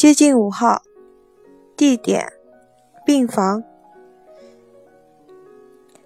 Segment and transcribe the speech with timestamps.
[0.00, 0.80] 接近五号，
[1.76, 2.32] 地点
[3.04, 3.62] 病房，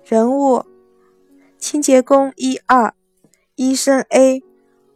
[0.05, 0.65] 人物
[1.59, 2.93] 清洁工一二，
[3.55, 4.43] 医生 A，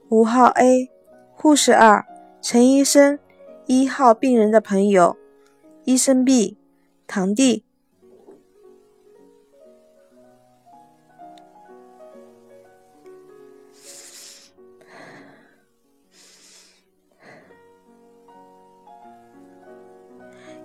[0.09, 0.91] 五号 A，
[1.32, 2.05] 护士二，
[2.43, 3.21] 陈医生，
[3.67, 5.17] 一号病人的朋友，
[5.85, 6.59] 医生 B，
[7.07, 7.68] 堂弟。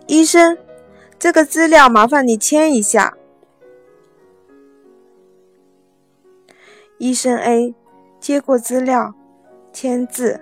[0.06, 0.58] 医生，
[1.18, 3.18] 这个资料麻烦你签一下。
[6.98, 7.74] 医生 A
[8.20, 9.14] 接过资料，
[9.72, 10.42] 签字。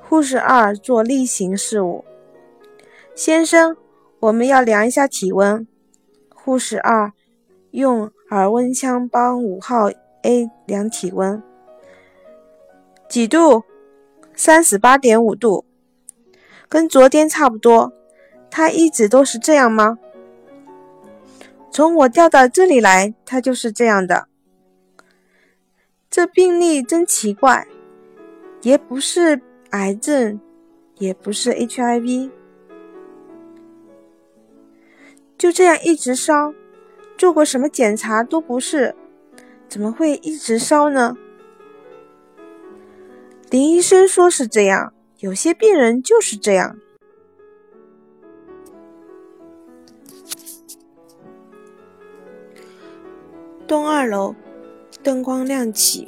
[0.00, 2.04] 护士二做例行事务。
[3.14, 3.76] 先生，
[4.20, 5.66] 我们要量一下体温。
[6.34, 7.12] 护士二
[7.70, 9.90] 用耳温枪帮五号
[10.22, 11.42] A 量体温，
[13.08, 13.64] 几度？
[14.36, 15.64] 三十八点五度，
[16.68, 17.92] 跟昨天差不多。
[18.56, 19.98] 他一直都是这样吗？
[21.72, 24.28] 从我调到这里来，他就是这样的。
[26.08, 27.66] 这病例真奇怪，
[28.62, 30.40] 也不是癌症，
[30.98, 32.30] 也不是 HIV，
[35.36, 36.54] 就这样一直烧，
[37.18, 38.94] 做过什么检查都不是，
[39.68, 41.16] 怎么会一直烧呢？
[43.50, 46.78] 林医生说是这样，有些病人就是这样。
[53.66, 54.34] 东二楼，
[55.02, 56.06] 灯光亮起，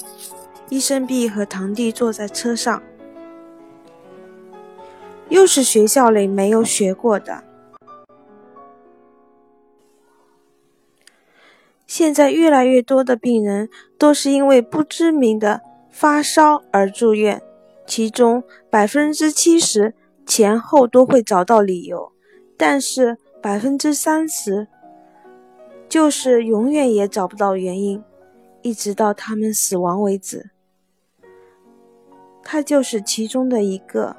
[0.68, 2.82] 医生 B 和堂弟坐在车上，
[5.30, 7.44] 又是学校里没有学过的。
[11.86, 17.40] 现在越来越多的病人都是因为不知名的发烧而住院，
[17.86, 19.94] 其中百分之七十
[20.26, 22.12] 前后都会找到理由，
[22.58, 24.68] 但是百分之三十。
[25.88, 28.02] 就是永远也找不到原因，
[28.62, 30.50] 一直到他们死亡为止。
[32.42, 34.16] 他就是其中的一个。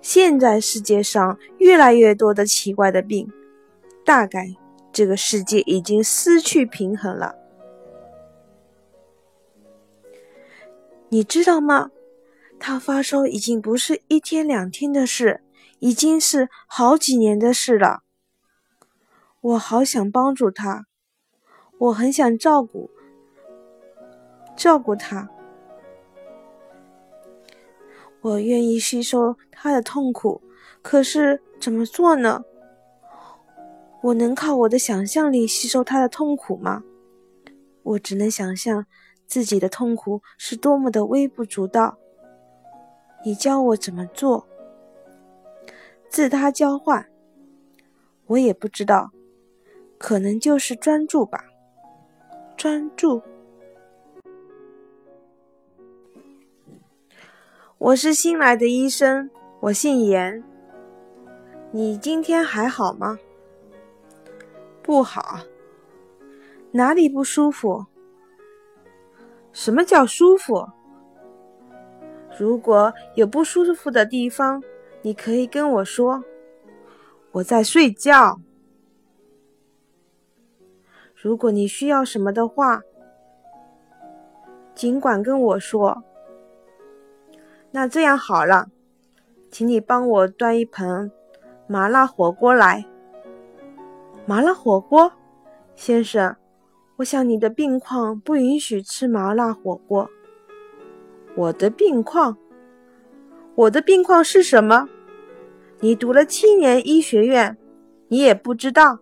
[0.00, 3.30] 现在世界上越来越多的奇怪的病，
[4.04, 4.54] 大概
[4.92, 7.34] 这个世界已经失去平衡了。
[11.08, 11.90] 你知道吗？
[12.58, 15.42] 他发烧已经不是一天两天的事。
[15.78, 18.02] 已经是好几年的事了。
[19.40, 20.86] 我好想帮助他，
[21.78, 22.90] 我很想照顾
[24.56, 25.28] 照顾他，
[28.20, 30.42] 我愿意吸收他的痛苦。
[30.82, 32.42] 可是怎么做呢？
[34.02, 36.82] 我能靠我的想象力吸收他的痛苦吗？
[37.82, 38.86] 我只能想象
[39.26, 41.98] 自己的痛苦是多么的微不足道。
[43.24, 44.46] 你教我怎么做？
[46.16, 47.06] 自他交换，
[48.24, 49.10] 我也不知道，
[49.98, 51.44] 可能就是专注吧。
[52.56, 53.20] 专注。
[57.76, 59.28] 我是新来的医生，
[59.60, 60.42] 我姓严。
[61.70, 63.18] 你今天还好吗？
[64.82, 65.40] 不好。
[66.70, 67.84] 哪里不舒服？
[69.52, 70.66] 什么叫舒服？
[72.38, 74.62] 如果有不舒服的地方。
[75.06, 76.24] 你可以跟我说，
[77.30, 78.40] 我在睡觉。
[81.14, 82.82] 如果你需要什么的话，
[84.74, 86.02] 尽管跟我说。
[87.70, 88.66] 那这样好了，
[89.48, 91.12] 请你帮我端一盆
[91.68, 92.84] 麻辣火锅来。
[94.24, 95.12] 麻辣火锅，
[95.76, 96.34] 先生，
[96.96, 100.10] 我想你的病况不允许吃麻辣火锅。
[101.36, 102.36] 我的病况，
[103.54, 104.88] 我的病况是什么？
[105.80, 107.56] 你读了七年医学院，
[108.08, 108.98] 你也不知道，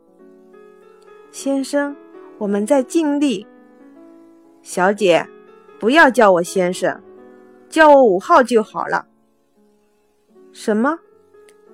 [1.30, 1.94] 先生，
[2.38, 3.46] 我们在尽力。
[4.60, 5.24] 小姐，
[5.78, 7.00] 不要叫我先生，
[7.68, 9.06] 叫我五号就好了。
[10.52, 10.98] 什么？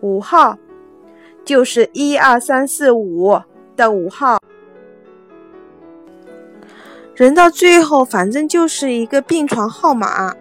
[0.00, 0.58] 五号？
[1.44, 3.40] 就是一二三四五
[3.74, 4.38] 的五号。
[7.14, 10.34] 人到最后，反正就是一个病床号码。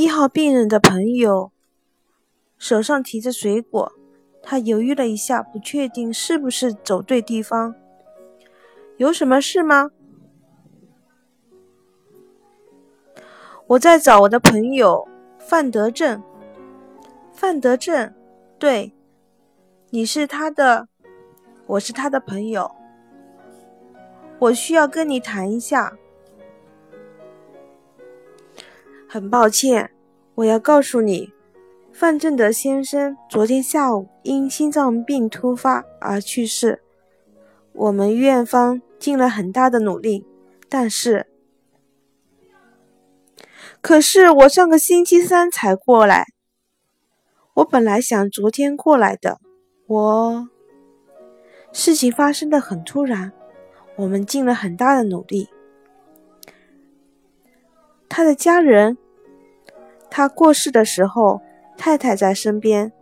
[0.00, 1.52] 一号病人的朋友
[2.56, 3.92] 手上提着水果，
[4.42, 7.74] 他犹豫了一下，不确定是不是走对地方。
[8.96, 9.90] 有什么事吗？
[13.66, 15.06] 我在找我的朋友
[15.38, 16.22] 范德正。
[17.34, 18.14] 范德正，
[18.58, 18.94] 对，
[19.90, 20.88] 你是他的，
[21.66, 22.74] 我是他的朋友。
[24.38, 25.98] 我需要跟你谈一下。
[29.12, 29.90] 很抱歉，
[30.36, 31.32] 我要告诉你，
[31.92, 36.80] 范正德先生昨天下午因心脏病突发而去世。
[37.72, 40.24] 我们院方尽了很大的努力，
[40.68, 41.26] 但是，
[43.80, 46.26] 可是我上个星期三才过来。
[47.54, 49.40] 我本来想昨天过来的，
[49.88, 50.48] 我
[51.72, 53.32] 事情发生的很突然。
[53.96, 55.48] 我们尽了很大的努力。
[58.20, 58.98] 他的家人，
[60.10, 61.40] 他过世的时候，
[61.78, 62.92] 太太在身边。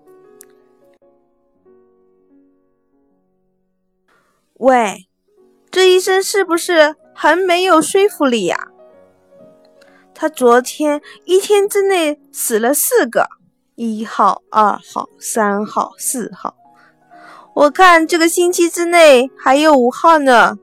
[4.58, 5.08] 喂，
[5.72, 8.68] 这医生是不是很没有说服力呀？
[10.14, 13.26] 他昨天一天之内死了四个，
[13.74, 16.54] 一号、二号、三号、四号，
[17.54, 20.56] 我看这个星期之内还有五号呢。